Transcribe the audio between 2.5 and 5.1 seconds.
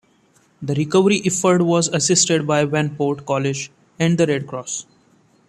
Vanport College and the Red Cross.